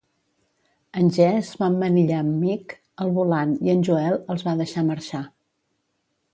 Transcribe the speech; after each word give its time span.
En 1.01 1.11
Jesse 1.17 1.59
va 1.59 1.67
emmanillar 1.73 2.23
en 2.25 2.33
Mick 2.39 2.75
al 3.05 3.13
volant 3.19 3.55
i 3.69 3.73
en 3.77 3.87
Joel 3.91 4.19
els 4.37 4.49
va 4.51 4.59
deixar 4.65 4.87
marxar. 4.93 5.25